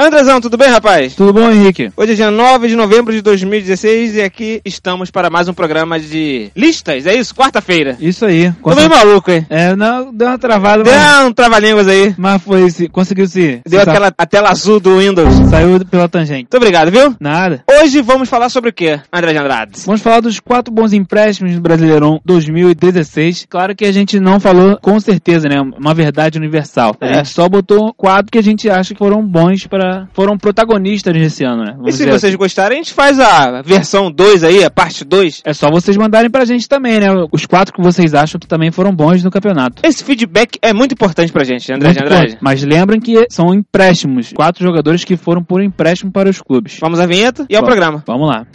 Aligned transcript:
Andrezão, 0.00 0.40
tudo 0.40 0.56
bem, 0.56 0.68
rapaz? 0.68 1.16
Tudo 1.16 1.32
bom, 1.32 1.50
Henrique? 1.50 1.90
Hoje 1.96 2.12
é 2.12 2.14
dia 2.14 2.30
9 2.30 2.68
de 2.68 2.76
novembro 2.76 3.12
de 3.12 3.20
2016 3.20 4.14
e 4.14 4.22
aqui 4.22 4.60
estamos 4.64 5.10
para 5.10 5.28
mais 5.28 5.48
um 5.48 5.52
programa 5.52 5.98
de 5.98 6.52
listas, 6.54 7.04
é 7.04 7.16
isso? 7.16 7.34
Quarta-feira. 7.34 7.96
Isso 7.98 8.24
aí. 8.24 8.52
Tô 8.62 8.76
meio 8.76 8.88
maluco, 8.88 9.28
hein? 9.28 9.44
É, 9.50 9.74
não, 9.74 10.14
deu 10.14 10.28
uma 10.28 10.38
travada, 10.38 10.84
Deu 10.84 10.92
mas, 10.94 11.26
um 11.26 11.32
trava-línguas 11.32 11.88
aí. 11.88 12.14
mas 12.16 12.40
foi, 12.40 12.70
se, 12.70 12.88
conseguiu 12.88 13.26
se... 13.26 13.60
Deu 13.68 13.82
se 13.82 13.90
aquela 13.90 14.12
a 14.16 14.24
tela 14.24 14.50
azul 14.50 14.78
do 14.78 14.98
Windows. 14.98 15.34
Saiu 15.50 15.84
pela 15.84 16.08
tangente. 16.08 16.42
Muito 16.44 16.56
obrigado, 16.58 16.92
viu? 16.92 17.16
Nada. 17.18 17.64
Hoje 17.68 18.00
vamos 18.00 18.28
falar 18.28 18.50
sobre 18.50 18.70
o 18.70 18.72
quê, 18.72 19.00
André 19.12 19.32
de 19.32 19.38
Andrade? 19.38 19.72
Vamos 19.84 20.00
falar 20.00 20.20
dos 20.20 20.38
quatro 20.38 20.72
bons 20.72 20.92
empréstimos 20.92 21.52
do 21.56 21.60
Brasileirão 21.60 22.20
2016. 22.24 23.46
Claro 23.50 23.74
que 23.74 23.84
a 23.84 23.90
gente 23.90 24.20
não 24.20 24.38
falou 24.38 24.78
com 24.80 25.00
certeza, 25.00 25.48
né? 25.48 25.60
Uma 25.60 25.92
verdade 25.92 26.38
universal. 26.38 26.94
A 27.00 27.06
É. 27.06 27.14
gente 27.14 27.30
só 27.30 27.48
botou 27.48 27.92
quatro 27.94 28.30
que 28.30 28.38
a 28.38 28.42
gente 28.42 28.70
acha 28.70 28.94
que 28.94 28.98
foram 28.98 29.26
bons 29.26 29.66
para 29.66 29.87
foram 30.12 30.36
protagonistas 30.38 31.12
nesse 31.14 31.44
ano, 31.44 31.64
né? 31.64 31.72
E 31.72 31.76
Vamos 31.76 31.94
se 31.94 31.98
dizer 31.98 32.10
vocês 32.10 32.24
assim. 32.32 32.36
gostarem, 32.38 32.78
a 32.78 32.82
gente 32.82 32.92
faz 32.94 33.18
a 33.20 33.62
versão 33.62 34.10
2 34.10 34.44
aí, 34.44 34.64
a 34.64 34.70
parte 34.70 35.04
2. 35.04 35.42
É 35.44 35.52
só 35.52 35.70
vocês 35.70 35.96
mandarem 35.96 36.30
pra 36.30 36.44
gente 36.44 36.68
também, 36.68 37.00
né? 37.00 37.08
Os 37.32 37.46
quatro 37.46 37.72
que 37.74 37.82
vocês 37.82 38.14
acham 38.14 38.38
que 38.38 38.46
também 38.46 38.70
foram 38.70 38.92
bons 38.94 39.22
no 39.22 39.30
campeonato. 39.30 39.82
Esse 39.82 40.02
feedback 40.04 40.58
é 40.62 40.72
muito 40.72 40.92
importante 40.92 41.32
pra 41.32 41.44
gente, 41.44 41.72
André 41.72 41.88
Muito 41.88 41.98
de 41.98 42.04
Andrade. 42.04 42.32
bom. 42.32 42.38
Mas 42.40 42.62
lembrem 42.62 43.00
que 43.00 43.26
são 43.30 43.52
empréstimos. 43.54 44.32
Quatro 44.32 44.64
jogadores 44.64 45.04
que 45.04 45.16
foram 45.16 45.42
por 45.42 45.62
empréstimo 45.62 46.10
para 46.12 46.28
os 46.28 46.40
clubes. 46.40 46.78
Vamos 46.80 47.00
à 47.00 47.06
vinheta 47.06 47.46
e 47.48 47.56
ao 47.56 47.62
Vamos. 47.62 47.74
programa. 47.74 48.02
Vamos 48.06 48.28
lá. 48.28 48.46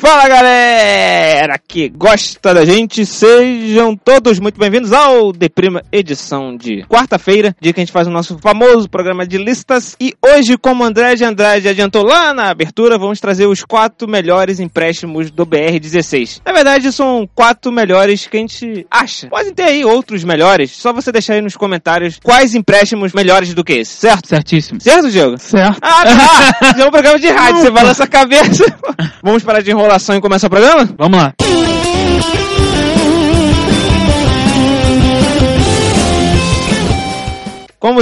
Fala 0.00 0.26
galera 0.28 1.58
que 1.58 1.90
gosta 1.90 2.54
da 2.54 2.64
gente, 2.64 3.04
sejam 3.04 3.94
todos 3.94 4.38
muito 4.38 4.58
bem-vindos 4.58 4.94
ao 4.94 5.30
Deprima 5.30 5.82
edição 5.92 6.56
de 6.56 6.82
quarta-feira, 6.86 7.54
dia 7.60 7.72
que 7.72 7.80
a 7.80 7.82
gente 7.82 7.92
faz 7.92 8.06
o 8.06 8.10
nosso 8.10 8.38
famoso 8.38 8.88
programa 8.88 9.26
de 9.26 9.36
listas. 9.36 9.96
E 10.00 10.14
hoje, 10.26 10.56
como 10.56 10.84
André 10.84 11.14
de 11.16 11.24
Andrade 11.24 11.68
adiantou 11.68 12.02
lá 12.02 12.32
na 12.32 12.48
abertura, 12.48 12.98
vamos 12.98 13.20
trazer 13.20 13.46
os 13.46 13.62
quatro 13.62 14.08
melhores 14.08 14.58
empréstimos 14.58 15.30
do 15.30 15.46
BR16. 15.46 16.40
Na 16.44 16.52
verdade, 16.52 16.90
são 16.92 17.28
quatro 17.34 17.70
melhores 17.70 18.26
que 18.26 18.38
a 18.38 18.40
gente 18.40 18.86
acha. 18.90 19.28
Podem 19.28 19.52
ter 19.52 19.64
aí 19.64 19.84
outros 19.84 20.24
melhores, 20.24 20.70
só 20.70 20.94
você 20.94 21.12
deixar 21.12 21.34
aí 21.34 21.42
nos 21.42 21.56
comentários 21.56 22.18
quais 22.22 22.54
empréstimos 22.54 23.12
melhores 23.12 23.52
do 23.52 23.62
que 23.62 23.74
esse, 23.74 23.92
certo? 23.92 24.28
Certíssimo. 24.28 24.80
Certo, 24.80 25.10
Diego? 25.10 25.36
Certo. 25.38 25.78
Ah, 25.82 26.04
tá! 26.04 26.72
Um 26.90 26.92
programa 26.92 27.20
de 27.20 27.28
rádio, 27.28 27.60
você 27.60 27.70
balança 27.70 28.02
a 28.02 28.06
cabeça. 28.08 28.64
Vamos 29.22 29.44
parar 29.44 29.62
de 29.62 29.70
enrolação 29.70 30.16
e 30.16 30.20
começar 30.20 30.48
o 30.48 30.50
programa? 30.50 30.88
Vamos 30.98 31.20
lá. 31.20 31.32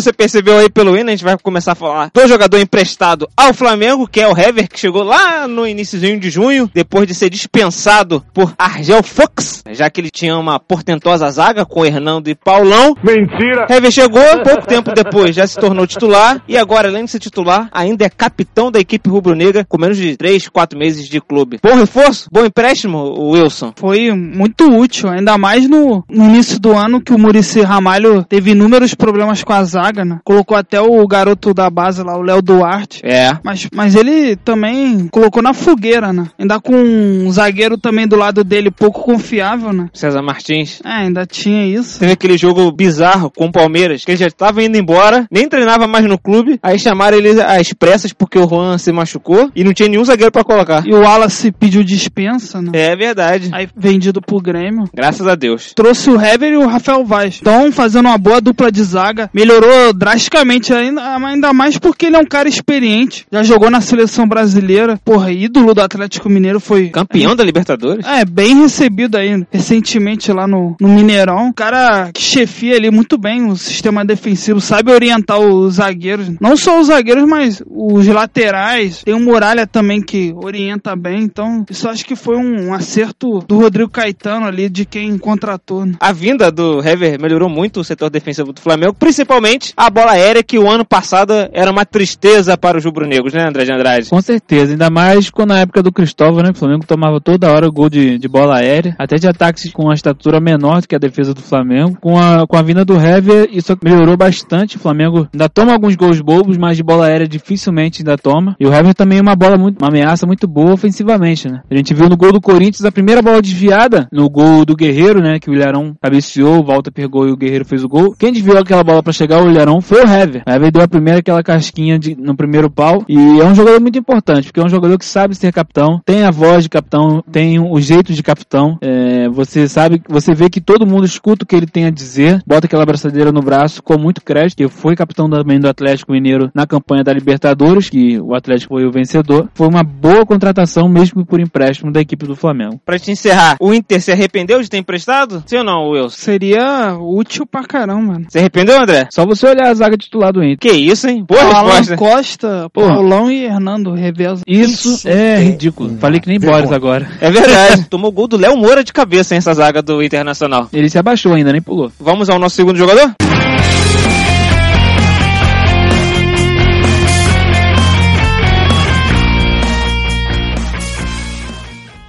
Você 0.00 0.12
percebeu 0.12 0.58
aí 0.58 0.70
pelo 0.70 0.96
hino, 0.96 1.08
a 1.08 1.12
gente 1.12 1.24
vai 1.24 1.36
começar 1.36 1.72
a 1.72 1.74
falar 1.74 2.10
do 2.14 2.28
jogador 2.28 2.58
emprestado 2.58 3.28
ao 3.36 3.52
Flamengo, 3.52 4.06
que 4.06 4.20
é 4.20 4.28
o 4.28 4.38
Hever, 4.38 4.68
que 4.68 4.78
chegou 4.78 5.02
lá 5.02 5.48
no 5.48 5.66
iníciozinho 5.66 6.20
de 6.20 6.30
junho, 6.30 6.70
depois 6.72 7.06
de 7.06 7.14
ser 7.14 7.28
dispensado 7.28 8.24
por 8.32 8.54
Argel 8.56 9.02
Fox, 9.02 9.64
já 9.72 9.90
que 9.90 10.00
ele 10.00 10.10
tinha 10.10 10.36
uma 10.36 10.60
portentosa 10.60 11.28
zaga 11.30 11.66
com 11.66 11.84
Hernando 11.84 12.28
e 12.28 12.34
Paulão. 12.34 12.94
Mentira! 13.02 13.66
Hever 13.68 13.90
chegou, 13.90 14.22
pouco 14.44 14.66
tempo 14.66 14.92
depois 14.94 15.34
já 15.34 15.46
se 15.46 15.58
tornou 15.58 15.86
titular, 15.86 16.42
e 16.46 16.56
agora, 16.56 16.88
além 16.88 17.04
de 17.04 17.10
ser 17.10 17.18
titular, 17.18 17.68
ainda 17.72 18.04
é 18.04 18.08
capitão 18.08 18.70
da 18.70 18.78
equipe 18.78 19.10
rubro-negra, 19.10 19.64
com 19.64 19.78
menos 19.78 19.96
de 19.96 20.16
3, 20.16 20.48
4 20.48 20.78
meses 20.78 21.08
de 21.08 21.20
clube. 21.20 21.58
Bom 21.62 21.74
reforço, 21.74 22.28
bom 22.30 22.44
empréstimo, 22.44 22.98
o 22.98 23.30
Wilson. 23.30 23.72
Foi 23.76 24.12
muito 24.12 24.64
útil, 24.64 25.08
ainda 25.08 25.36
mais 25.36 25.68
no, 25.68 26.04
no 26.08 26.24
início 26.24 26.60
do 26.60 26.72
ano 26.72 27.00
que 27.00 27.12
o 27.12 27.18
Murici 27.18 27.60
Ramalho 27.62 28.24
teve 28.24 28.52
inúmeros 28.52 28.94
problemas 28.94 29.42
com 29.42 29.52
a 29.52 29.64
zaga, 29.64 29.87
né? 30.04 30.20
Colocou 30.24 30.56
até 30.56 30.80
o 30.80 31.06
garoto 31.06 31.52
da 31.52 31.68
base 31.70 32.02
lá, 32.02 32.16
o 32.16 32.22
Léo 32.22 32.42
Duarte. 32.42 33.00
É. 33.04 33.36
Mas, 33.42 33.68
mas 33.72 33.94
ele 33.94 34.36
também 34.36 35.08
colocou 35.08 35.42
na 35.42 35.52
fogueira, 35.52 36.12
né? 36.12 36.26
Ainda 36.38 36.60
com 36.60 36.74
um 36.74 37.30
zagueiro 37.30 37.76
também 37.78 38.06
do 38.06 38.16
lado 38.16 38.44
dele 38.44 38.70
pouco 38.70 39.02
confiável, 39.02 39.72
né? 39.72 39.88
César 39.92 40.22
Martins. 40.22 40.80
É, 40.84 41.04
ainda 41.04 41.26
tinha 41.26 41.66
isso. 41.66 42.00
Teve 42.00 42.12
aquele 42.12 42.38
jogo 42.38 42.70
bizarro 42.72 43.30
com 43.30 43.46
o 43.46 43.52
Palmeiras, 43.52 44.04
que 44.04 44.10
ele 44.10 44.18
já 44.18 44.26
estava 44.26 44.62
indo 44.62 44.76
embora, 44.76 45.26
nem 45.30 45.48
treinava 45.48 45.86
mais 45.86 46.04
no 46.04 46.18
clube, 46.18 46.58
aí 46.62 46.78
chamaram 46.78 47.16
ele 47.16 47.40
às 47.40 47.72
pressas 47.72 48.12
porque 48.12 48.38
o 48.38 48.48
Juan 48.48 48.78
se 48.78 48.92
machucou 48.92 49.50
e 49.54 49.64
não 49.64 49.72
tinha 49.72 49.88
nenhum 49.88 50.04
zagueiro 50.04 50.32
pra 50.32 50.44
colocar. 50.44 50.86
E 50.86 50.94
o 50.94 51.00
Wallace 51.00 51.52
pediu 51.52 51.82
dispensa, 51.82 52.60
né? 52.60 52.70
É 52.74 52.96
verdade. 52.96 53.50
Aí 53.52 53.68
vendido 53.76 54.20
pro 54.20 54.40
Grêmio. 54.40 54.88
Graças 54.94 55.26
a 55.26 55.34
Deus. 55.34 55.72
Trouxe 55.74 56.10
o 56.10 56.20
Hever 56.20 56.52
e 56.52 56.56
o 56.56 56.66
Rafael 56.66 57.04
Vaz. 57.04 57.38
Então, 57.40 57.70
fazendo 57.72 58.06
uma 58.06 58.18
boa 58.18 58.40
dupla 58.40 58.70
de 58.70 58.82
zaga. 58.82 59.30
Melhorou 59.32 59.70
drasticamente, 59.94 60.72
ainda, 60.72 61.16
ainda 61.16 61.52
mais 61.52 61.78
porque 61.78 62.06
ele 62.06 62.16
é 62.16 62.18
um 62.18 62.26
cara 62.26 62.48
experiente. 62.48 63.26
Já 63.30 63.42
jogou 63.42 63.70
na 63.70 63.80
seleção 63.80 64.26
brasileira. 64.26 64.98
Porra, 65.04 65.32
ídolo 65.32 65.74
do 65.74 65.80
Atlético 65.80 66.28
Mineiro 66.28 66.60
foi. 66.60 66.88
Campeão 66.88 67.34
da 67.34 67.44
Libertadores? 67.44 68.04
É, 68.06 68.24
bem 68.24 68.60
recebido 68.60 69.16
aí 69.16 69.44
recentemente 69.50 70.32
lá 70.32 70.46
no, 70.46 70.76
no 70.80 70.88
Mineirão. 70.88 71.46
Um 71.48 71.52
cara 71.52 72.10
que 72.12 72.22
chefia 72.22 72.76
ali 72.76 72.90
muito 72.90 73.16
bem 73.18 73.46
o 73.46 73.56
sistema 73.56 74.04
defensivo, 74.04 74.60
sabe 74.60 74.92
orientar 74.92 75.38
os 75.40 75.74
zagueiros. 75.74 76.28
Não 76.40 76.56
só 76.56 76.80
os 76.80 76.88
zagueiros, 76.88 77.24
mas 77.28 77.62
os 77.66 78.06
laterais. 78.06 79.02
Tem 79.04 79.14
o 79.14 79.20
Muralha 79.20 79.66
também 79.66 80.00
que 80.02 80.32
orienta 80.36 80.94
bem. 80.96 81.22
Então, 81.22 81.64
isso 81.70 81.88
acho 81.88 82.04
que 82.04 82.16
foi 82.16 82.36
um 82.36 82.72
acerto 82.72 83.40
do 83.40 83.58
Rodrigo 83.58 83.90
Caetano 83.90 84.46
ali, 84.46 84.68
de 84.68 84.84
quem 84.84 85.16
contratou. 85.18 85.84
né? 85.86 85.94
A 86.00 86.12
vinda 86.12 86.50
do 86.50 86.80
Hever 86.80 87.20
melhorou 87.20 87.48
muito 87.48 87.80
o 87.80 87.84
setor 87.84 88.10
defensivo 88.10 88.52
do 88.52 88.60
Flamengo, 88.60 88.94
principalmente 88.94 89.67
a 89.76 89.90
bola 89.90 90.12
aérea, 90.12 90.42
que 90.42 90.58
o 90.58 90.70
ano 90.70 90.84
passado 90.84 91.32
era 91.52 91.70
uma 91.70 91.84
tristeza 91.84 92.56
para 92.56 92.78
os 92.78 92.84
rubro-negros, 92.84 93.34
né, 93.34 93.48
André 93.48 93.64
de 93.64 93.72
Andrade? 93.72 94.10
Com 94.10 94.20
certeza, 94.20 94.72
ainda 94.72 94.90
mais 94.90 95.30
quando 95.30 95.48
na 95.48 95.60
época 95.60 95.82
do 95.82 95.90
Cristóvão, 95.90 96.42
né? 96.42 96.50
O 96.50 96.54
Flamengo 96.54 96.84
tomava 96.86 97.20
toda 97.20 97.50
hora 97.50 97.68
gol 97.70 97.88
de, 97.88 98.18
de 98.18 98.28
bola 98.28 98.58
aérea, 98.58 98.94
até 98.98 99.16
de 99.16 99.26
ataques 99.26 99.72
com 99.72 99.84
uma 99.84 99.94
estatura 99.94 100.40
menor 100.40 100.80
do 100.80 100.88
que 100.88 100.94
a 100.94 100.98
defesa 100.98 101.32
do 101.32 101.40
Flamengo. 101.40 101.96
Com 102.00 102.18
a, 102.18 102.46
com 102.46 102.56
a 102.56 102.62
vinda 102.62 102.84
do 102.84 102.94
Hever, 102.94 103.48
isso 103.50 103.76
melhorou 103.82 104.16
bastante. 104.16 104.76
O 104.76 104.80
Flamengo 104.80 105.26
ainda 105.32 105.48
toma 105.48 105.72
alguns 105.72 105.96
gols 105.96 106.20
bobos, 106.20 106.58
mas 106.58 106.76
de 106.76 106.82
bola 106.82 107.06
aérea 107.06 107.26
dificilmente 107.26 108.02
ainda 108.02 108.18
toma. 108.18 108.54
E 108.60 108.66
o 108.66 108.72
Hever 108.72 108.94
também 108.94 109.18
é 109.18 109.22
uma 109.22 109.34
bola 109.34 109.56
muito, 109.56 109.80
uma 109.80 109.88
ameaça 109.88 110.26
muito 110.26 110.46
boa 110.46 110.72
ofensivamente, 110.72 111.48
né? 111.48 111.62
A 111.70 111.74
gente 111.74 111.94
viu 111.94 112.08
no 112.08 112.16
gol 112.16 112.32
do 112.32 112.40
Corinthians 112.40 112.84
a 112.84 112.92
primeira 112.92 113.22
bola 113.22 113.40
desviada, 113.40 114.06
no 114.12 114.28
gol 114.28 114.64
do 114.64 114.76
Guerreiro, 114.76 115.20
né? 115.20 115.38
Que 115.38 115.50
o 115.50 115.54
Ilharão 115.54 115.94
cabeceou, 116.02 116.62
volta 116.62 116.90
pegou 116.90 117.26
e 117.26 117.32
o 117.32 117.36
Guerreiro 117.36 117.64
fez 117.64 117.82
o 117.84 117.88
gol. 117.88 118.14
Quem 118.18 118.32
desviou 118.32 118.58
aquela 118.58 118.84
bola 118.84 119.02
pra 119.02 119.12
chegar 119.12 119.42
Ilharão 119.50 119.80
foi 119.80 120.02
o 120.02 120.08
Hever. 120.08 120.42
O 120.46 120.50
Hever 120.50 120.72
deu 120.72 120.82
a 120.82 120.88
primeira 120.88 121.20
aquela 121.20 121.42
casquinha 121.42 121.98
de, 121.98 122.14
no 122.14 122.36
primeiro 122.36 122.70
pau 122.70 123.04
e 123.08 123.16
é 123.16 123.44
um 123.44 123.54
jogador 123.54 123.80
muito 123.80 123.98
importante, 123.98 124.46
porque 124.46 124.60
é 124.60 124.64
um 124.64 124.68
jogador 124.68 124.98
que 124.98 125.04
sabe 125.04 125.34
ser 125.34 125.52
capitão, 125.52 126.00
tem 126.04 126.24
a 126.24 126.30
voz 126.30 126.62
de 126.62 126.68
capitão, 126.68 127.22
tem 127.30 127.58
o 127.58 127.80
jeito 127.80 128.12
de 128.12 128.22
capitão. 128.22 128.78
É, 128.80 129.28
você 129.28 129.68
sabe, 129.68 130.02
você 130.08 130.34
vê 130.34 130.48
que 130.48 130.60
todo 130.60 130.86
mundo 130.86 131.04
escuta 131.04 131.44
o 131.44 131.46
que 131.46 131.56
ele 131.56 131.66
tem 131.66 131.84
a 131.86 131.90
dizer, 131.90 132.42
bota 132.46 132.66
aquela 132.66 132.86
braçadeira 132.86 133.32
no 133.32 133.42
braço 133.42 133.82
com 133.82 133.98
muito 133.98 134.22
crédito, 134.22 134.56
que 134.56 134.68
foi 134.68 134.96
capitão 134.96 135.28
também 135.28 135.60
do 135.60 135.68
Atlético 135.68 136.12
Mineiro 136.12 136.50
na 136.54 136.66
campanha 136.66 137.04
da 137.04 137.12
Libertadores, 137.12 137.88
que 137.88 138.18
o 138.20 138.34
Atlético 138.34 138.74
foi 138.74 138.84
o 138.84 138.92
vencedor. 138.92 139.48
Foi 139.54 139.68
uma 139.68 139.82
boa 139.82 140.24
contratação, 140.24 140.88
mesmo 140.88 141.24
por 141.24 141.40
empréstimo 141.40 141.92
da 141.92 142.00
equipe 142.00 142.26
do 142.26 142.36
Flamengo. 142.36 142.80
Pra 142.84 142.98
te 142.98 143.10
encerrar, 143.10 143.56
o 143.60 143.72
Inter 143.72 144.00
se 144.00 144.12
arrependeu 144.12 144.60
de 144.60 144.68
ter 144.68 144.78
emprestado? 144.78 145.42
Sim 145.46 145.58
ou 145.58 145.64
não, 145.64 145.88
Wilson? 145.90 146.16
Seria 146.16 146.96
útil 146.98 147.46
pra 147.46 147.64
caramba, 147.64 148.12
mano. 148.12 148.26
Se 148.28 148.38
arrependeu, 148.38 148.80
André? 148.80 149.08
Só 149.12 149.24
você 149.26 149.37
olhar 149.46 149.68
a 149.68 149.74
zaga 149.74 149.96
titular 149.96 150.32
do 150.32 150.42
Inter. 150.42 150.58
Que 150.58 150.76
isso, 150.76 151.08
hein? 151.08 151.24
Boa 151.26 151.42
Alan 151.42 151.78
resposta. 151.78 151.96
Costa, 151.96 152.70
Porra. 152.72 152.94
Paulão 152.94 153.30
e 153.30 153.44
Hernando 153.44 153.92
Revelso. 153.92 154.42
Isso 154.46 155.06
é 155.06 155.42
ridículo. 155.42 155.96
Falei 155.98 156.20
que 156.20 156.28
nem 156.28 156.38
Boris 156.38 156.72
agora. 156.72 157.08
É 157.20 157.30
verdade. 157.30 157.86
Tomou 157.90 158.10
gol 158.12 158.28
do 158.28 158.36
Léo 158.36 158.56
Moura 158.56 158.82
de 158.84 158.92
cabeça, 158.92 159.34
hein, 159.34 159.38
essa 159.38 159.54
zaga 159.54 159.82
do 159.82 160.02
Internacional. 160.02 160.68
Ele 160.72 160.88
se 160.88 160.98
abaixou 160.98 161.32
ainda, 161.32 161.52
nem 161.52 161.62
pulou. 161.62 161.90
Vamos 161.98 162.28
ao 162.28 162.38
nosso 162.38 162.56
segundo 162.56 162.76
jogador? 162.76 163.14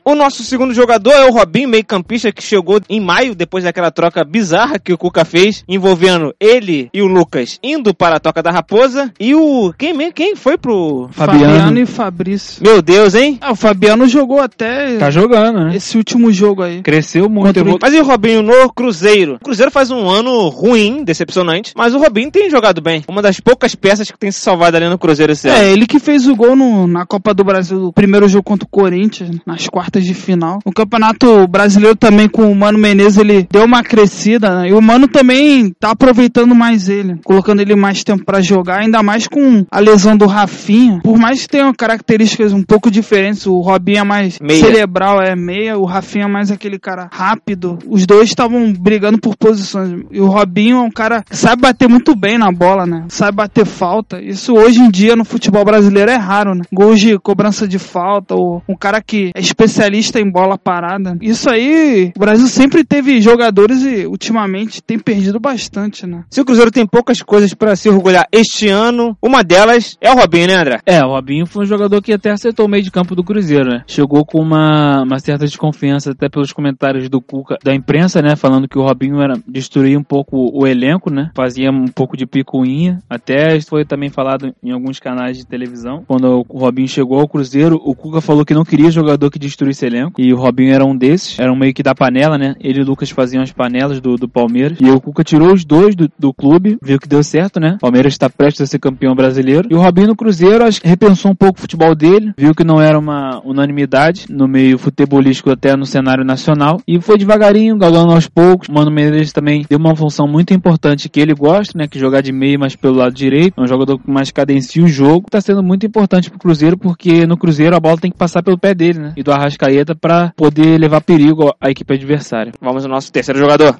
O 0.10 0.16
nosso 0.16 0.44
segundo 0.44 0.74
jogador 0.74 1.12
é 1.12 1.26
o 1.26 1.32
Robinho, 1.32 1.70
meio 1.70 1.86
campista, 1.86 2.32
que 2.32 2.42
chegou 2.42 2.82
em 2.90 3.00
maio, 3.00 3.36
depois 3.36 3.64
daquela 3.64 3.92
troca 3.92 4.24
bizarra 4.24 4.80
que 4.80 4.92
o 4.92 4.98
Cuca 4.98 5.24
fez, 5.24 5.64
envolvendo 5.68 6.34
ele 6.40 6.90
e 6.92 7.00
o 7.04 7.06
Lucas 7.06 7.60
indo 7.62 7.94
para 7.94 8.16
a 8.16 8.20
Toca 8.20 8.42
da 8.42 8.50
Raposa. 8.50 9.14
E 9.20 9.36
o... 9.36 9.72
Quem, 9.78 10.12
quem 10.12 10.36
foi 10.36 10.58
pro... 10.58 11.08
Fabiano, 11.12 11.46
Fabiano 11.46 11.80
e 11.80 11.86
Fabrício. 11.86 12.64
Meu 12.64 12.82
Deus, 12.82 13.14
hein? 13.14 13.38
Ah, 13.40 13.52
o 13.52 13.56
Fabiano 13.56 14.08
jogou 14.08 14.42
até... 14.42 14.98
Tá 14.98 15.12
jogando, 15.12 15.66
né? 15.66 15.76
Esse 15.76 15.96
último 15.96 16.34
jogo 16.34 16.64
aí. 16.64 16.82
Cresceu 16.82 17.30
muito. 17.30 17.62
O... 17.62 17.78
Mas 17.80 17.94
e 17.94 18.00
o 18.00 18.04
Robinho 18.04 18.42
no 18.42 18.74
Cruzeiro? 18.74 19.36
O 19.36 19.44
Cruzeiro 19.46 19.70
faz 19.70 19.92
um 19.92 20.10
ano 20.10 20.50
ruim, 20.50 21.04
decepcionante, 21.04 21.74
mas 21.76 21.94
o 21.94 22.00
Robinho 22.00 22.32
tem 22.32 22.50
jogado 22.50 22.82
bem. 22.82 23.04
Uma 23.08 23.22
das 23.22 23.40
poucas 23.40 23.76
peças 23.76 24.10
que 24.10 24.18
tem 24.18 24.32
se 24.32 24.40
salvado 24.40 24.76
ali 24.76 24.90
no 24.90 24.98
Cruzeiro 24.98 25.34
esse 25.34 25.48
é, 25.48 25.52
ano. 25.52 25.62
É, 25.66 25.72
ele 25.72 25.86
que 25.86 26.00
fez 26.00 26.28
o 26.28 26.36
gol 26.36 26.56
no, 26.56 26.88
na 26.88 27.06
Copa 27.06 27.32
do 27.32 27.44
Brasil, 27.44 27.86
o 27.86 27.94
primeiro 27.94 28.28
jogo 28.28 28.44
contra 28.44 28.66
o 28.66 28.70
Corinthians, 28.70 29.38
nas 29.46 29.68
quartas 29.68 29.99
de 30.06 30.14
final. 30.14 30.60
No 30.66 30.72
Campeonato 30.72 31.48
Brasileiro 31.48 31.96
também 31.96 32.28
com 32.28 32.52
o 32.52 32.56
Mano 32.56 32.78
Menezes, 32.78 33.18
ele 33.18 33.48
deu 33.52 33.66
uma 33.66 33.84
crescida, 33.84 34.62
né? 34.62 34.70
E 34.70 34.74
o 34.74 34.82
Mano 34.82 35.08
também 35.08 35.72
tá 35.80 35.92
aproveitando 35.92 36.54
mais 36.56 36.90
ele, 36.90 37.18
colocando 37.24 37.62
ele 37.62 37.76
mais 37.76 38.04
tempo 38.04 38.24
para 38.24 38.42
jogar, 38.42 38.82
ainda 38.82 39.02
mais 39.04 39.28
com 39.28 39.66
a 39.72 39.80
lesão 39.80 40.16
do 40.16 40.26
Rafinha. 40.26 41.00
Por 41.04 41.18
mais 41.18 41.42
que 41.42 41.50
tenha 41.50 41.74
características 41.74 42.54
um 42.54 42.64
pouco 42.64 42.92
diferentes, 42.92 43.46
o 43.46 43.60
Robinho 43.60 44.00
é 44.00 44.04
mais 44.04 44.38
meia. 44.42 44.60
cerebral, 44.60 45.22
é 45.22 45.36
meia, 45.36 45.78
o 45.78 45.86
Rafinha 45.86 46.26
é 46.26 46.28
mais 46.28 46.52
aquele 46.52 46.80
cara 46.80 47.10
rápido. 47.12 47.80
Os 47.88 48.06
dois 48.06 48.30
estavam 48.30 48.72
brigando 48.74 49.18
por 49.20 49.36
posições. 49.36 50.04
E 50.12 50.20
o 50.20 50.28
Robinho 50.28 50.78
é 50.78 50.82
um 50.82 50.92
cara 50.92 51.24
que 51.24 51.36
sabe 51.36 51.62
bater 51.62 51.88
muito 51.88 52.16
bem 52.16 52.38
na 52.38 52.52
bola, 52.52 52.86
né? 52.86 53.06
Sabe 53.10 53.38
bater 53.38 53.66
falta. 53.66 54.22
Isso 54.22 54.54
hoje 54.54 54.80
em 54.80 54.90
dia 54.90 55.16
no 55.16 55.26
futebol 55.26 55.64
brasileiro 55.66 56.12
é 56.12 56.16
raro, 56.16 56.56
né? 56.56 56.62
Gols 56.72 57.00
de 57.00 57.18
cobrança 57.20 57.68
de 57.68 57.80
falta, 57.80 58.36
ou 58.36 58.62
um 58.68 58.76
cara 58.76 59.02
que 59.02 59.32
é 59.36 59.40
especialista 59.40 59.89
em 59.98 60.30
bola 60.30 60.58
parada. 60.58 61.18
Isso 61.22 61.50
aí, 61.50 62.12
o 62.16 62.20
Brasil 62.20 62.48
sempre 62.48 62.84
teve 62.84 63.22
jogadores 63.22 63.84
e 63.84 64.06
ultimamente 64.06 64.82
tem 64.82 65.00
perdido 65.00 65.40
bastante, 65.40 66.06
né? 66.06 66.24
Se 66.30 66.42
o 66.42 66.46
Cruzeiro 66.46 66.72
tem 66.72 66.86
poucas 66.86 67.22
coisas 67.22 67.54
para 67.54 67.76
se 67.76 67.90
orgulhar 67.90 68.28
este 68.32 68.68
ano, 68.68 69.18
uma 69.22 69.44
delas 69.44 69.98
é 70.02 70.12
o 70.12 70.16
Robinho, 70.16 70.48
né, 70.48 70.56
André? 70.56 70.80
É, 70.86 71.04
o 71.04 71.10
Robinho 71.10 71.46
foi 71.46 71.64
um 71.64 71.68
jogador 71.68 72.02
que 72.02 72.14
até 72.14 72.32
acertou 72.32 72.66
o 72.66 72.70
meio 72.70 72.84
de 72.84 72.92
campo 72.92 73.16
do 73.16 73.24
Cruzeiro, 73.24 73.70
né? 73.70 73.84
Chegou 73.88 74.26
com 74.26 74.42
uma, 74.42 75.04
uma 75.04 75.20
certa 75.20 75.46
desconfiança 75.46 76.12
até 76.12 76.30
pelos 76.30 76.52
comentários 76.52 77.10
do 77.10 77.22
Cuca, 77.22 77.58
da 77.64 77.74
imprensa, 77.74 78.22
né? 78.22 78.36
Falando 78.36 78.68
que 78.68 78.78
o 78.78 78.84
Robinho 78.84 79.22
era 79.22 79.34
destruir 79.48 79.98
um 79.98 80.04
pouco 80.04 80.50
o 80.54 80.68
elenco, 80.68 81.12
né? 81.12 81.32
Fazia 81.36 81.72
um 81.72 81.88
pouco 81.88 82.16
de 82.16 82.26
picuinha. 82.26 83.00
Até 83.10 83.60
foi 83.62 83.86
também 83.86 84.10
falado 84.10 84.54
em 84.64 84.72
alguns 84.72 85.00
canais 85.00 85.38
de 85.38 85.46
televisão. 85.46 86.04
Quando 86.08 86.46
o 86.48 86.60
Robinho 86.60 86.88
chegou 86.88 87.20
ao 87.20 87.28
Cruzeiro, 87.28 87.80
o 87.84 87.96
Cuca 87.96 88.22
falou 88.22 88.46
que 88.46 88.54
não 88.54 88.64
queria 88.64 88.92
jogador 88.92 89.30
que 89.30 89.40
destruísse 89.70 89.86
elenco. 89.86 90.22
E 90.22 90.34
o 90.34 90.38
Robinho 90.38 90.74
era 90.74 90.86
um 90.86 90.96
desses. 90.96 91.40
Era 91.40 91.52
um 91.52 91.56
meio 91.56 91.74
que 91.74 91.84
da 91.84 91.96
panela, 91.96 92.38
né? 92.38 92.56
Ele 92.60 92.80
e 92.80 92.82
o 92.82 92.86
Lucas 92.86 93.10
faziam 93.10 93.42
as 93.42 93.52
panelas 93.52 94.02
do, 94.02 94.16
do 94.16 94.28
Palmeiras. 94.28 94.78
E 94.82 94.90
o 94.90 95.00
Cuca 95.00 95.24
tirou 95.24 95.54
os 95.54 95.64
dois 95.64 95.96
do, 95.96 96.10
do 96.18 96.34
clube, 96.34 96.78
viu 96.82 97.00
que 97.00 97.08
deu 97.08 97.24
certo, 97.24 97.60
né? 97.60 97.76
O 97.76 97.80
Palmeiras 97.80 98.14
está 98.14 98.30
prestes 98.30 98.62
a 98.62 98.66
ser 98.66 98.80
campeão 98.80 99.16
brasileiro. 99.16 99.68
E 99.72 99.76
o 99.76 99.80
Robinho 99.80 100.08
no 100.08 100.16
Cruzeiro, 100.16 100.64
acho 100.64 100.82
repensou 100.84 101.32
um 101.32 101.36
pouco 101.36 101.58
o 101.58 101.62
futebol 101.62 101.94
dele, 101.94 102.34
viu 102.38 102.56
que 102.56 102.64
não 102.64 102.82
era 102.82 102.98
uma 102.98 103.42
unanimidade 103.46 104.26
no 104.30 104.48
meio 104.48 104.78
futebolístico 104.78 105.52
até 105.52 105.76
no 105.76 105.86
cenário 105.86 106.24
nacional. 106.24 106.82
E 106.88 107.00
foi 107.00 107.18
devagarinho, 107.18 107.78
galgando 107.78 108.14
aos 108.14 108.28
poucos. 108.28 108.70
Mano 108.70 108.92
Menezes 108.92 109.32
também 109.32 109.66
deu 109.70 109.78
uma 109.78 109.96
função 109.96 110.28
muito 110.28 110.54
importante 110.54 111.10
que 111.10 111.20
ele 111.20 111.34
gosta, 111.34 111.78
né? 111.78 111.88
Que 111.88 112.00
jogar 112.00 112.22
de 112.22 112.32
meio, 112.32 112.60
mas 112.60 112.76
pelo 112.76 112.96
lado 112.96 113.14
direito. 113.14 113.54
É 113.58 113.62
um 113.62 113.68
jogador 113.68 114.00
que 114.00 114.10
mais 114.10 114.32
cadencia 114.32 114.84
o 114.84 114.88
jogo. 114.88 115.30
Tá 115.30 115.42
sendo 115.42 115.62
muito 115.62 115.86
importante 115.86 116.30
pro 116.30 116.40
Cruzeiro, 116.40 116.78
porque 116.78 117.26
no 117.26 117.38
Cruzeiro 117.38 117.76
a 117.76 117.80
bola 117.80 117.98
tem 117.98 118.12
que 118.12 118.18
passar 118.18 118.42
pelo 118.42 118.58
pé 118.58 118.74
dele, 118.74 119.00
né? 119.00 119.14
E 119.16 119.24
do 119.24 119.32
Arrascaeta 119.60 119.94
para 119.94 120.32
poder 120.36 120.80
levar 120.80 121.02
perigo 121.02 121.54
à 121.60 121.70
equipe 121.70 121.94
adversária. 121.94 122.54
Vamos 122.62 122.86
ao 122.86 122.90
nosso 122.90 123.12
terceiro 123.12 123.40
jogador. 123.40 123.76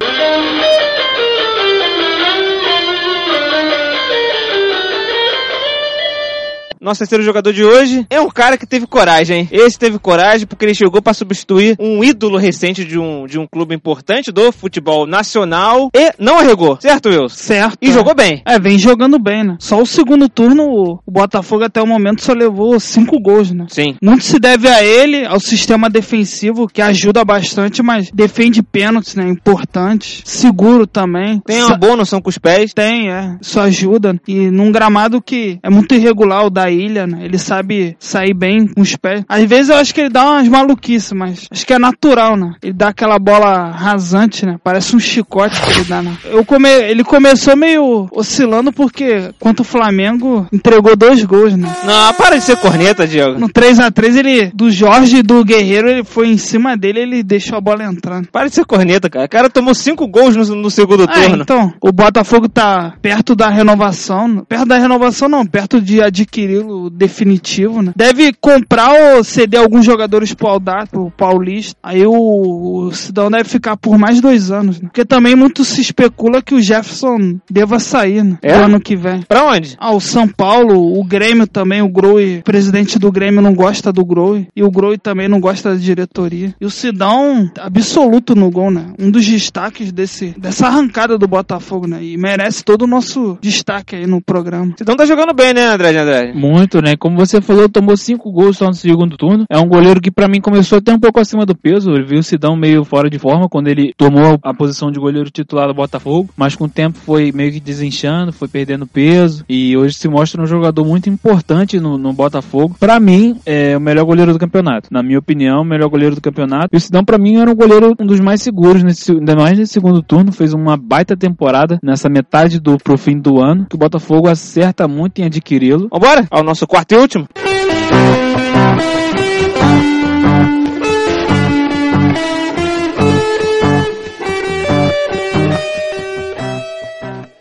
Nosso 6.90 6.98
terceiro 6.98 7.22
jogador 7.22 7.52
de 7.52 7.62
hoje 7.62 8.04
é 8.10 8.20
um 8.20 8.28
cara 8.28 8.58
que 8.58 8.66
teve 8.66 8.84
coragem, 8.84 9.42
hein? 9.42 9.48
Esse 9.52 9.78
teve 9.78 9.96
coragem 9.96 10.44
porque 10.44 10.64
ele 10.64 10.74
chegou 10.74 11.00
para 11.00 11.14
substituir 11.14 11.76
um 11.78 12.02
ídolo 12.02 12.36
recente 12.36 12.84
de 12.84 12.98
um, 12.98 13.28
de 13.28 13.38
um 13.38 13.46
clube 13.46 13.72
importante 13.76 14.32
do 14.32 14.50
futebol 14.50 15.06
nacional 15.06 15.88
e 15.94 16.10
não 16.18 16.38
arregou, 16.38 16.76
certo, 16.80 17.08
Wilson? 17.08 17.28
Certo. 17.28 17.78
E 17.80 17.92
jogou 17.92 18.12
bem. 18.12 18.42
É, 18.44 18.58
vem 18.58 18.76
jogando 18.76 19.20
bem, 19.20 19.44
né? 19.44 19.56
Só 19.60 19.80
o 19.80 19.86
segundo 19.86 20.28
turno, 20.28 20.64
o 20.64 21.00
Botafogo 21.08 21.62
até 21.62 21.80
o 21.80 21.86
momento 21.86 22.24
só 22.24 22.32
levou 22.32 22.80
cinco 22.80 23.20
gols, 23.20 23.52
né? 23.52 23.66
Sim. 23.68 23.94
Muito 24.02 24.24
se 24.24 24.40
deve 24.40 24.66
a 24.66 24.82
ele, 24.82 25.24
ao 25.24 25.38
sistema 25.38 25.88
defensivo, 25.88 26.66
que 26.66 26.82
ajuda 26.82 27.24
bastante, 27.24 27.84
mas 27.84 28.10
defende 28.10 28.64
pênaltis, 28.64 29.14
né? 29.14 29.28
Importante. 29.28 30.22
Seguro 30.24 30.88
também. 30.88 31.40
Tem 31.46 31.62
uma 31.62 31.76
boa 31.76 31.94
noção 31.94 32.20
com 32.20 32.30
os 32.30 32.38
pés. 32.38 32.74
Tem, 32.74 33.12
é. 33.12 33.38
Isso 33.40 33.60
ajuda. 33.60 34.20
E 34.26 34.50
num 34.50 34.72
gramado 34.72 35.22
que 35.22 35.60
é 35.62 35.70
muito 35.70 35.94
irregular, 35.94 36.46
o 36.46 36.50
da 36.50 36.68
ilha, 36.80 37.06
né? 37.06 37.20
Ele 37.22 37.38
sabe 37.38 37.96
sair 37.98 38.34
bem 38.34 38.66
com 38.66 38.80
os 38.80 38.96
pés. 38.96 39.24
Às 39.28 39.44
vezes 39.44 39.68
eu 39.70 39.76
acho 39.76 39.94
que 39.94 40.00
ele 40.00 40.10
dá 40.10 40.24
umas 40.24 40.48
maluquices, 40.48 41.12
mas 41.12 41.46
acho 41.50 41.66
que 41.66 41.72
é 41.72 41.78
natural, 41.78 42.36
né? 42.36 42.54
Ele 42.62 42.72
dá 42.72 42.88
aquela 42.88 43.18
bola 43.18 43.70
rasante, 43.70 44.46
né? 44.46 44.56
Parece 44.62 44.94
um 44.94 45.00
chicote 45.00 45.60
que 45.60 45.70
ele 45.70 45.84
dá, 45.84 46.02
né? 46.02 46.16
Eu 46.24 46.44
come... 46.44 46.68
Ele 46.68 47.04
começou 47.04 47.56
meio 47.56 48.08
oscilando 48.12 48.72
porque 48.72 49.30
contra 49.38 49.62
o 49.62 49.64
Flamengo 49.64 50.46
entregou 50.52 50.96
dois 50.96 51.24
gols, 51.24 51.56
né? 51.56 51.68
Não, 51.84 52.14
para 52.14 52.36
de 52.36 52.44
ser 52.44 52.56
corneta, 52.56 53.06
Diego. 53.06 53.38
No 53.38 53.48
3 53.48 53.80
a 53.80 53.90
3 53.90 54.16
ele, 54.16 54.46
do 54.54 54.70
Jorge 54.70 55.18
e 55.18 55.22
do 55.22 55.44
Guerreiro, 55.44 55.88
ele 55.88 56.04
foi 56.04 56.28
em 56.28 56.38
cima 56.38 56.76
dele 56.76 57.00
ele 57.00 57.22
deixou 57.22 57.56
a 57.56 57.60
bola 57.60 57.84
entrando. 57.84 58.28
Para 58.30 58.48
de 58.48 58.54
ser 58.54 58.64
corneta, 58.64 59.08
cara. 59.08 59.26
O 59.26 59.28
cara 59.28 59.50
tomou 59.50 59.74
cinco 59.74 60.06
gols 60.06 60.36
no, 60.36 60.56
no 60.56 60.70
segundo 60.70 61.04
ah, 61.04 61.08
turno. 61.08 61.42
Então, 61.42 61.72
o 61.80 61.92
Botafogo 61.92 62.48
tá 62.48 62.94
perto 63.00 63.34
da 63.34 63.48
renovação. 63.48 64.44
Perto 64.48 64.66
da 64.66 64.78
renovação 64.78 65.28
não, 65.28 65.46
perto 65.46 65.80
de 65.80 66.02
adquirir 66.02 66.59
definitivo, 66.90 67.82
né? 67.82 67.92
Deve 67.94 68.32
comprar 68.32 69.16
ou 69.16 69.24
ceder 69.24 69.60
alguns 69.60 69.84
jogadores 69.84 70.34
pro 70.34 70.48
Aldato, 70.48 70.90
pro 70.90 71.10
Paulista. 71.10 71.76
Aí 71.82 72.06
o, 72.06 72.86
o 72.86 72.92
Cidão 72.92 73.30
deve 73.30 73.44
ficar 73.44 73.76
por 73.76 73.98
mais 73.98 74.20
dois 74.20 74.50
anos, 74.50 74.80
né? 74.80 74.88
Porque 74.88 75.04
também 75.04 75.34
muito 75.34 75.64
se 75.64 75.80
especula 75.80 76.42
que 76.42 76.54
o 76.54 76.62
Jefferson 76.62 77.38
deva 77.50 77.78
sair, 77.78 78.24
né? 78.24 78.38
É? 78.42 78.60
ano 78.60 78.80
que 78.80 78.96
vem. 78.96 79.22
Pra 79.22 79.44
onde? 79.44 79.76
Ah, 79.78 79.92
o 79.92 80.00
São 80.00 80.28
Paulo, 80.28 80.98
o 80.98 81.04
Grêmio 81.04 81.46
também, 81.46 81.82
o 81.82 81.88
Groi, 81.88 82.38
o 82.38 82.42
presidente 82.42 82.98
do 82.98 83.10
Grêmio 83.10 83.42
não 83.42 83.54
gosta 83.54 83.92
do 83.92 84.04
Groi. 84.04 84.48
E 84.54 84.62
o 84.62 84.70
Groi 84.70 84.98
também 84.98 85.28
não 85.28 85.40
gosta 85.40 85.70
da 85.70 85.76
diretoria. 85.76 86.54
E 86.60 86.66
o 86.66 86.70
Sidão, 86.70 87.50
absoluto 87.58 88.34
no 88.34 88.50
gol, 88.50 88.70
né? 88.70 88.92
Um 88.98 89.10
dos 89.10 89.26
destaques 89.26 89.92
desse, 89.92 90.34
dessa 90.38 90.66
arrancada 90.66 91.18
do 91.18 91.26
Botafogo, 91.26 91.86
né? 91.86 92.02
E 92.02 92.16
merece 92.16 92.64
todo 92.64 92.82
o 92.82 92.86
nosso 92.86 93.38
destaque 93.40 93.96
aí 93.96 94.06
no 94.06 94.20
programa. 94.20 94.74
Sidão 94.76 94.96
tá 94.96 95.04
jogando 95.04 95.32
bem, 95.32 95.54
né, 95.54 95.66
André 95.66 95.96
André? 95.96 96.32
Muito, 96.32 96.49
né? 96.82 96.96
Como 96.96 97.16
você 97.16 97.40
falou, 97.40 97.68
tomou 97.68 97.96
cinco 97.96 98.30
gols 98.30 98.58
só 98.58 98.66
no 98.66 98.74
segundo 98.74 99.16
turno. 99.16 99.44
É 99.48 99.58
um 99.58 99.68
goleiro 99.68 100.00
que 100.00 100.10
para 100.10 100.28
mim 100.28 100.40
começou 100.40 100.78
até 100.78 100.92
um 100.92 100.98
pouco 100.98 101.20
acima 101.20 101.46
do 101.46 101.54
peso. 101.54 101.90
Ele 101.90 102.04
viu 102.04 102.20
o 102.20 102.22
Sidão 102.22 102.56
meio 102.56 102.84
fora 102.84 103.08
de 103.08 103.18
forma 103.18 103.48
quando 103.48 103.68
ele 103.68 103.92
tomou 103.96 104.38
a 104.42 104.54
posição 104.54 104.90
de 104.90 104.98
goleiro 104.98 105.30
titular 105.30 105.68
do 105.68 105.74
Botafogo, 105.74 106.28
mas 106.36 106.54
com 106.54 106.64
o 106.64 106.68
tempo 106.68 106.98
foi 106.98 107.32
meio 107.32 107.52
que 107.52 107.60
desinchando, 107.60 108.32
foi 108.32 108.48
perdendo 108.48 108.86
peso 108.86 109.44
e 109.48 109.76
hoje 109.76 109.94
se 109.94 110.08
mostra 110.08 110.42
um 110.42 110.46
jogador 110.46 110.84
muito 110.84 111.08
importante 111.08 111.78
no, 111.78 111.96
no 111.96 112.12
Botafogo. 112.12 112.76
Para 112.78 112.98
mim, 112.98 113.36
é 113.46 113.76
o 113.76 113.80
melhor 113.80 114.04
goleiro 114.04 114.32
do 114.32 114.38
campeonato. 114.38 114.88
Na 114.90 115.02
minha 115.02 115.18
opinião, 115.18 115.62
o 115.62 115.64
melhor 115.64 115.88
goleiro 115.88 116.14
do 116.14 116.20
campeonato. 116.20 116.68
E 116.72 116.76
o 116.76 116.80
Sidão 116.80 117.04
para 117.04 117.18
mim 117.18 117.36
era 117.36 117.50
um 117.50 117.54
goleiro 117.54 117.94
um 117.98 118.06
dos 118.06 118.20
mais 118.20 118.42
seguros 118.42 118.82
nesse, 118.82 119.12
ainda 119.12 119.36
mais 119.36 119.58
nesse 119.58 119.72
segundo 119.72 120.02
turno, 120.02 120.32
fez 120.32 120.52
uma 120.52 120.76
baita 120.76 121.16
temporada 121.16 121.78
nessa 121.82 122.08
metade 122.08 122.58
do 122.60 122.78
pro 122.78 122.98
fim 122.98 123.18
do 123.18 123.40
ano, 123.40 123.66
que 123.68 123.76
o 123.76 123.78
Botafogo 123.78 124.28
acerta 124.28 124.86
muito 124.88 125.20
em 125.20 125.24
adquiri-lo. 125.24 125.88
Vambora 125.90 126.26
ao 126.40 126.44
nosso 126.44 126.66
quarto 126.66 126.92
e 126.92 126.96
último. 126.96 127.28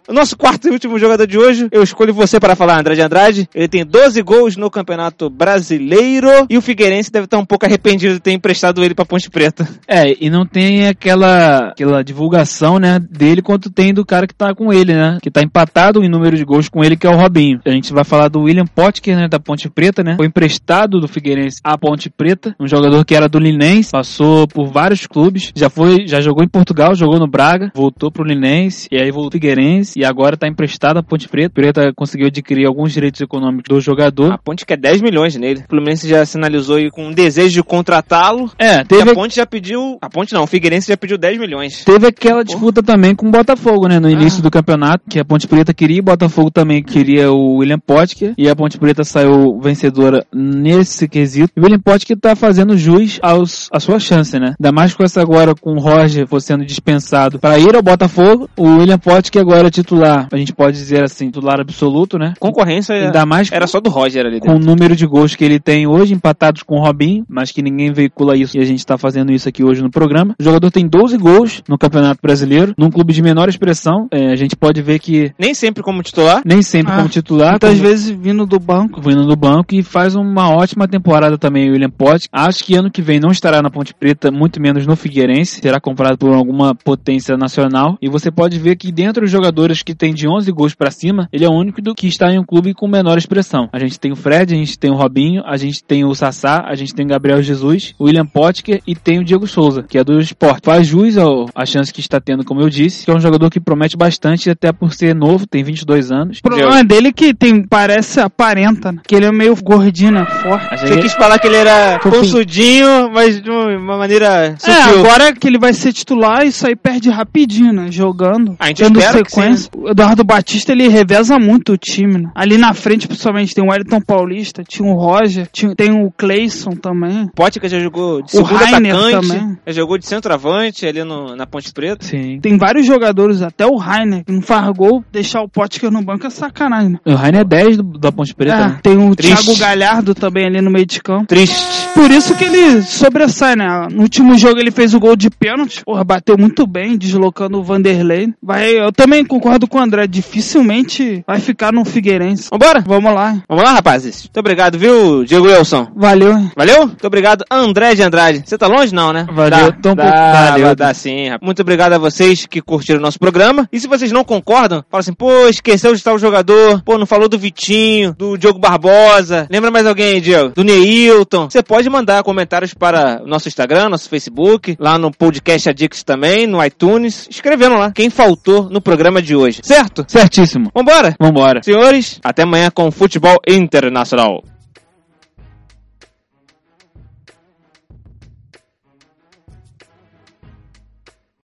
O 0.10 0.14
nosso 0.14 0.36
quarto 0.36 0.68
e 0.68 0.72
último 0.72 0.98
jogador 0.98 1.28
de 1.28 1.38
hoje, 1.38 1.68
eu 1.72 1.84
escolho 1.84 2.12
você 2.12 2.40
para 2.40 2.56
falar, 2.56 2.80
André 2.80 2.96
de 2.96 3.02
Andrade. 3.02 3.48
Ele 3.54 3.68
tem 3.68 3.86
12 3.86 4.20
gols 4.24 4.58
no 4.58 4.68
Campeonato 4.72 5.30
Brasileiro 5.30 6.48
e 6.50 6.58
o 6.58 6.64
Figueirense 6.64 7.12
deve 7.12 7.26
estar 7.26 7.38
um 7.38 7.46
pouco 7.46 7.68
arrependido 7.68 8.16
de 8.16 8.20
ter 8.20 8.32
emprestado 8.32 8.84
ele 8.84 8.96
para 8.96 9.06
Ponte 9.06 9.30
Preta. 9.30 9.70
É, 9.88 10.16
e 10.20 10.28
não 10.28 10.48
tem 10.48 10.88
aquela, 10.88 11.70
aquela 11.70 12.04
divulgação, 12.04 12.80
né, 12.80 13.00
dele 13.00 13.44
quanto 13.44 13.70
tem 13.70 13.94
do 13.94 14.04
cara 14.04 14.26
que 14.26 14.34
tá 14.34 14.56
com 14.56 14.74
ele, 14.74 14.96
né, 14.96 15.20
que 15.22 15.30
tá 15.30 15.44
empatado 15.44 16.04
em 16.04 16.10
número 16.10 16.36
de 16.36 16.44
gols 16.44 16.70
com 16.70 16.84
ele, 16.84 16.98
que 16.98 17.06
é 17.06 17.10
o 17.12 17.16
Robinho. 17.16 17.60
A 17.64 17.70
gente 17.70 17.94
vai 17.94 18.04
falar 18.04 18.30
do 18.30 18.42
William 18.42 18.66
Potker, 18.66 19.16
né, 19.16 19.28
da 19.28 19.40
Ponte 19.40 19.70
Preta, 19.70 20.04
né, 20.04 20.16
foi 20.16 20.26
emprestado 20.26 21.00
do 21.00 21.08
Figueirense 21.08 21.60
à 21.64 21.78
Ponte 21.78 22.10
Preta, 22.10 22.56
um 22.60 22.68
jogador 22.68 23.06
que 23.06 23.14
era 23.14 23.30
do 23.30 23.38
Linense, 23.38 23.92
passou 23.92 24.48
por 24.48 24.66
vários 24.72 25.06
clubes, 25.06 25.52
já 25.56 25.70
foi, 25.70 26.08
já 26.08 26.20
jogou 26.20 26.44
em 26.44 26.50
Portugal, 26.50 26.96
jogou 26.96 27.20
no 27.20 27.28
Braga, 27.28 27.72
voltou 27.76 28.12
pro 28.12 28.24
Linense 28.24 28.88
e 28.92 28.98
aí 28.98 29.12
voltou 29.12 29.30
pro 29.30 29.40
Figueirense 29.40 29.99
e 30.00 30.06
agora 30.06 30.36
está 30.36 30.48
emprestado 30.48 30.98
à 30.98 31.04
Ponte 31.04 31.28
Preta. 31.28 31.50
Preta 31.54 31.92
conseguiu 31.96 32.28
adquirir 32.28 32.66
alguns 32.66 32.94
direitos 32.94 33.20
econômicos 33.22 33.66
do 33.70 33.82
jogador. 33.82 34.32
A 34.32 34.38
Ponte 34.38 34.66
quer 34.66 34.78
10 34.78 35.02
milhões 35.02 35.36
nele. 35.36 35.62
O 35.66 35.70
Fluminense 35.70 36.08
já 36.08 36.26
sinalizou 36.26 36.78
aí 36.78 36.90
com 36.90 37.08
um 37.08 37.12
desejo 37.14 37.54
de 37.56 37.64
contratá-lo. 37.64 38.50
É, 38.58 38.80
E 38.82 38.86
teve, 38.86 39.12
a 39.12 39.14
Ponte 39.14 39.36
já 39.36 39.46
pediu. 39.46 39.98
A 40.02 40.10
Ponte 40.10 40.34
não, 40.34 40.44
o 40.44 40.48
Figueirense 40.48 40.88
já 40.88 40.98
pediu 40.98 41.18
10 41.18 41.38
milhões. 41.40 41.84
teve 41.84 42.08
aquela 42.08 42.44
disputa 42.44 42.82
também 42.82 43.14
com 43.16 43.28
o 43.28 43.32
Botafogo, 43.32 43.88
né? 43.88 44.00
No 44.00 44.08
Ah. 44.08 44.12
início 44.12 44.42
do 44.42 44.50
campeonato, 44.50 45.04
que 45.10 45.20
a 45.20 45.26
Ponte 45.26 45.48
Preta 45.48 45.74
queria 45.74 45.98
e 45.98 46.00
o 46.00 46.04
Botafogo 46.04 46.50
também 46.50 46.82
queria 46.82 47.32
o 47.32 47.58
William 47.58 47.80
Potker. 47.80 48.34
E 48.38 48.48
a 48.50 48.56
Ponte 48.56 48.78
Preta 48.78 49.04
saiu 49.04 49.60
vencedora 49.62 50.26
nesse 50.34 51.08
quesito. 51.08 51.52
E 51.56 51.60
o 51.60 51.64
William 51.64 51.80
Potker 51.80 52.18
tá 52.18 52.36
fazendo 52.36 52.78
jus 52.78 53.20
aos, 53.22 53.68
à 53.74 53.80
sua 53.80 54.00
chance, 54.00 54.40
né? 54.40 54.54
Ainda 54.60 54.72
mais 54.72 54.94
com 54.94 55.04
essa 55.04 55.22
agora 55.22 55.54
com 55.56 55.74
o 55.74 55.80
Roger 55.80 56.28
sendo 56.40 56.66
dispensado 56.66 57.38
para 57.40 57.60
ir 57.60 57.76
ao 57.76 57.82
Botafogo. 57.82 58.50
O 58.56 58.78
William 58.78 58.98
Potker 58.98 59.42
agora 59.42 59.68
é 59.68 59.72
titular, 59.72 59.89
a 60.32 60.38
gente 60.38 60.54
pode 60.54 60.78
dizer 60.78 61.04
assim, 61.04 61.28
titular 61.28 61.60
absoluto, 61.60 62.18
né? 62.18 62.34
Concorrência 62.40 62.96
Ainda 62.96 63.26
mais 63.26 63.52
era 63.52 63.68
só 63.68 63.80
do 63.80 63.90
Roger 63.90 64.26
ali 64.26 64.40
com 64.40 64.48
dentro. 64.54 64.64
o 64.64 64.66
número 64.66 64.96
de 64.96 65.06
gols 65.06 65.36
que 65.36 65.44
ele 65.44 65.60
tem 65.60 65.88
hoje, 65.88 66.14
empatados 66.14 66.64
com 66.64 66.76
o 66.78 66.84
Robinho, 66.84 67.26
mas 67.28 67.52
que 67.52 67.62
ninguém 67.62 67.92
veicula 67.92 68.36
isso 68.38 68.58
e 68.58 68.62
a 68.62 68.66
gente 68.66 68.80
está 68.80 68.98
fazendo 68.98 69.32
isso 69.32 69.48
aqui 69.50 69.64
hoje 69.64 69.82
no 69.82 69.90
programa. 69.90 70.36
O 70.40 70.44
jogador 70.44 70.70
tem 70.72 70.88
12 70.88 71.18
gols 71.18 71.62
no 71.68 71.78
Campeonato 71.78 72.20
Brasileiro, 72.22 72.74
num 72.78 72.90
clube 72.90 73.14
de 73.14 73.22
menor 73.22 73.50
expressão. 73.50 74.08
É, 74.12 74.32
a 74.32 74.36
gente 74.36 74.56
pode 74.56 74.82
ver 74.82 75.00
que 75.00 75.32
Nem 75.38 75.54
sempre 75.54 75.84
como 75.84 76.02
titular. 76.04 76.42
nem 76.46 76.62
sempre 76.62 76.94
Ah, 76.94 76.98
como 76.98 77.10
titular, 77.10 77.52
Muitas 77.52 77.72
como- 77.72 77.82
vezes 77.84 78.10
vindo 78.10 78.46
do 78.46 78.60
banco. 78.60 79.02
vindo 79.02 79.26
do 79.26 79.36
banco 79.36 79.74
e 79.76 79.84
faz 79.84 80.16
uma 80.16 80.50
ótima 80.50 80.88
temporada 80.88 81.38
também 81.38 81.70
o 81.70 81.74
William 81.74 81.90
Potts. 81.90 82.28
Acho 82.32 82.64
que 82.64 82.76
ano 82.76 82.92
que 82.92 83.02
vem 83.02 83.20
não 83.20 83.32
estará 83.32 83.62
na 83.62 83.70
Ponte 83.70 83.94
Preta, 83.94 84.32
muito 84.32 84.62
menos 84.62 84.86
no 84.86 84.96
Figueirense, 84.96 85.62
será 85.62 85.80
comprado 85.80 86.18
por 86.18 86.34
alguma 86.34 86.74
potência 86.76 87.38
nacional. 87.38 87.98
E 88.02 88.10
você 88.10 88.32
pode 88.32 88.58
ver 88.60 88.76
que 88.76 88.92
dentro 88.92 89.22
dos 89.22 89.32
jogadores 89.32 89.79
que 89.84 89.94
tem 89.96 90.14
de 90.14 90.28
11 90.28 90.52
gols 90.52 90.74
pra 90.76 90.92
cima, 90.92 91.28
ele 91.32 91.46
é 91.46 91.50
o 91.50 91.54
único 91.54 91.82
do 91.82 91.94
que 91.96 92.08
está 92.08 92.32
em 92.32 92.40
um 92.40 92.44
clube 92.44 92.74
com 92.74 92.88
menor 92.88 93.18
expressão. 93.18 93.70
A 93.72 93.80
gente 93.80 94.00
tem 94.00 94.12
o 94.12 94.16
Fred, 94.16 94.54
a 94.54 94.58
gente 94.58 94.78
tem 94.78 94.92
o 94.92 94.96
Robinho, 94.96 95.42
a 95.46 95.58
gente 95.58 95.84
tem 95.84 96.04
o 96.06 96.14
Sassá, 96.14 96.64
a 96.68 96.76
gente 96.76 96.94
tem 96.94 97.06
o 97.06 97.10
Gabriel 97.10 97.42
Jesus, 97.42 97.94
o 98.00 98.06
William 98.06 98.26
Potker 98.26 98.82
e 98.86 98.96
tem 98.96 99.20
o 99.20 99.24
Diego 99.24 99.48
Souza, 99.48 99.84
que 99.84 99.98
é 99.98 100.04
do 100.04 100.20
esporte. 100.20 100.66
Faz 100.66 100.88
jus 100.88 101.18
ao, 101.18 101.48
a 101.56 101.66
chance 101.66 101.94
que 101.94 102.00
está 102.00 102.20
tendo, 102.20 102.44
como 102.44 102.62
eu 102.62 102.70
disse, 102.70 103.06
que 103.06 103.12
é 103.12 103.16
um 103.16 103.20
jogador 103.20 103.50
que 103.50 103.60
promete 103.60 103.96
bastante, 103.98 104.50
até 104.50 104.72
por 104.72 104.94
ser 104.94 105.16
novo, 105.16 105.46
tem 105.48 105.64
22 105.64 106.12
anos. 106.12 106.40
O 106.40 106.42
problema 106.42 106.84
dele 106.84 107.10
é 107.10 107.12
que 107.14 107.34
tem, 107.34 107.64
parece, 107.66 108.20
aparenta, 108.20 108.92
né? 108.92 109.02
Que 109.08 109.16
ele 109.16 109.26
é 109.26 109.32
meio 109.32 109.56
gordinho, 109.64 110.12
né? 110.12 110.26
Forte. 110.26 110.68
A 110.72 110.78
Você 110.78 110.88
gente- 110.88 111.02
quis 111.04 111.14
falar 111.14 111.40
que 111.40 111.48
ele 111.48 111.56
era 111.58 112.00
consudinho, 112.00 113.10
mas 113.14 113.42
de 113.42 113.50
uma 113.50 113.98
maneira 113.98 114.28
É, 114.28 114.56
sutil. 114.58 115.00
agora 115.00 115.34
que 115.34 115.48
ele 115.48 115.58
vai 115.58 115.74
ser 115.74 115.92
titular, 115.94 116.46
isso 116.46 116.66
aí 116.66 116.76
perde 116.76 117.10
rapidinho, 117.10 117.74
né? 117.74 117.92
Jogando. 117.92 118.56
A 118.60 118.68
gente 118.68 118.84
tendo 118.84 119.00
espera 119.00 119.24
que 119.24 119.30
sequência. 119.32 119.69
O 119.76 119.90
Eduardo 119.90 120.24
Batista, 120.24 120.72
ele 120.72 120.88
reveza 120.88 121.38
muito 121.40 121.74
o 121.74 121.78
time, 121.78 122.18
né? 122.24 122.32
Ali 122.36 122.58
na 122.58 122.74
frente, 122.74 123.08
principalmente, 123.08 123.54
tem 123.56 123.64
o 123.64 123.70
Wellington 123.70 124.02
Paulista, 124.02 124.64
tinha 124.68 124.88
o 124.88 124.94
Roger, 124.96 125.48
tinha, 125.52 125.76
tem 125.76 125.92
o 125.92 126.12
Cleison 126.12 126.72
também. 126.72 127.28
Potka 127.36 127.68
já 127.70 127.80
jogou 127.80 128.22
de 128.22 128.28
O 128.28 128.46
segundo 128.46 128.56
Rainer 128.56 128.96
atacante, 128.96 129.28
também. 129.28 129.58
já 129.68 129.74
jogou 129.74 129.98
de 129.98 130.06
centroavante 130.06 130.86
ali 130.86 131.04
no, 131.04 131.36
na 131.36 131.46
Ponte 131.46 131.72
Preta. 131.74 132.06
Sim. 132.06 132.40
Tem 132.42 132.58
vários 132.58 132.86
jogadores, 132.86 133.42
até 133.42 133.66
o 133.66 133.76
Rainer, 133.76 134.24
que 134.26 134.32
não 134.32 134.42
faz 134.42 134.68
gol, 134.76 135.04
deixar 135.12 135.42
o 135.42 135.50
Potker 135.50 135.92
no 135.92 136.02
banco 136.02 136.26
é 136.28 136.30
sacanagem, 136.30 136.90
né? 136.94 137.00
O 137.06 137.14
Rainer 137.14 137.42
é 137.42 137.46
10 137.46 137.78
do- 137.78 137.98
da 137.98 138.12
Ponte 138.12 138.34
Preta, 138.36 138.56
É, 138.56 138.60
né? 138.70 138.80
tem 138.84 138.98
o 138.98 139.16
Triste. 139.16 139.44
Thiago 139.46 139.60
Galhardo 139.60 140.14
também 140.16 140.46
ali 140.46 140.62
no 140.62 140.70
meio 140.72 140.86
de 140.86 141.02
campo. 141.02 141.26
Triste. 141.28 141.60
Por 141.94 142.10
isso 142.12 142.36
que 142.36 142.44
ele 142.46 142.82
sobressai, 142.82 143.56
né? 143.56 143.88
No 143.92 144.04
último 144.04 144.38
jogo 144.38 144.60
ele 144.60 144.72
fez 144.72 144.94
o 144.94 145.00
gol 145.00 145.16
de 145.16 145.30
pênalti. 145.30 145.84
Porra, 145.84 146.04
bateu 146.04 146.38
muito 146.38 146.66
bem, 146.66 146.98
deslocando 146.98 147.60
o 147.60 147.64
Vanderlei. 147.64 148.34
Vai, 148.42 148.72
eu 148.80 148.92
também 148.92 149.26
concordo 149.26 149.59
com 149.68 149.78
o 149.78 149.82
André. 149.82 150.08
Dificilmente 150.08 151.24
vai 151.28 151.40
ficar 151.40 151.72
no 151.72 151.86
Figueirense. 151.86 152.50
Vambora? 152.52 152.82
Vamos 152.86 153.14
lá. 153.14 153.38
Vamos 153.48 153.64
lá, 153.64 153.74
rapazes? 153.74 154.24
Muito 154.24 154.40
obrigado, 154.40 154.78
viu, 154.78 155.24
Diego 155.26 155.46
Wilson? 155.48 155.88
Valeu. 155.96 156.34
Valeu? 156.56 156.88
Muito 156.88 157.06
obrigado, 157.08 157.44
André 157.52 157.94
de 157.96 158.02
Andrade. 158.04 158.44
Você 158.46 158.58
tá 158.58 158.68
longe, 158.68 158.94
não, 158.94 159.14
né? 159.14 159.28
Valeu, 159.32 159.72
Dá, 159.72 159.92
um 159.92 159.96
dá, 159.96 160.04
pouco- 160.04 160.50
valeu. 160.50 160.76
Dá, 160.76 160.94
sim, 160.94 161.26
rapaz. 161.30 161.46
Muito 161.46 161.62
obrigado 161.62 161.94
a 161.94 161.98
vocês 161.98 162.46
que 162.46 162.62
curtiram 162.62 163.00
o 163.00 163.02
nosso 163.02 163.20
programa. 163.20 163.68
E 163.72 163.80
se 163.80 163.88
vocês 163.88 164.12
não 164.12 164.24
concordam, 164.24 164.84
fala 164.90 165.02
assim, 165.02 165.14
pô, 165.14 165.48
esqueceu 165.48 165.92
de 165.92 165.98
estar 165.98 166.14
o 166.14 166.18
jogador, 166.20 166.82
pô, 166.84 166.98
não 166.98 167.06
falou 167.06 167.28
do 167.30 167.38
Vitinho, 167.38 168.14
do 168.18 168.38
Diogo 168.38 168.60
Barbosa. 168.60 169.48
Lembra 169.50 169.72
mais 169.72 169.86
alguém 169.86 170.14
aí, 170.14 170.22
Diego? 170.22 170.50
Do 170.56 170.64
Neilton. 170.64 171.50
Você 171.50 171.62
pode 171.64 171.90
mandar 171.90 172.24
comentários 172.24 172.74
para 172.74 173.22
o 173.24 173.28
nosso 173.28 173.48
Instagram, 173.48 173.90
nosso 173.90 174.10
Facebook, 174.10 174.76
lá 174.80 174.98
no 174.98 175.12
podcast 175.12 175.70
Adix 175.70 176.04
também, 176.04 176.48
no 176.48 176.64
iTunes, 176.64 177.28
escrevendo 177.30 177.76
lá 177.78 177.92
quem 177.92 178.10
faltou 178.10 178.70
no 178.70 178.82
programa 178.82 179.22
de 179.22 179.36
hoje. 179.50 179.62
Certo? 179.64 180.06
Certíssimo. 180.08 180.72
Vambora? 180.74 181.16
Vambora. 181.20 181.62
Senhores, 181.64 182.20
até 182.24 182.44
amanhã 182.44 182.70
com 182.72 182.90
Futebol 182.92 183.38
Internacional. 183.48 184.44